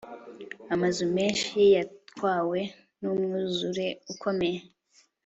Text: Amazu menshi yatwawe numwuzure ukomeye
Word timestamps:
Amazu 0.73 1.03
menshi 1.17 1.59
yatwawe 1.75 2.59
numwuzure 2.99 3.87
ukomeye 4.11 4.59